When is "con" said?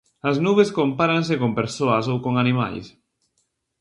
1.41-1.51, 2.25-2.33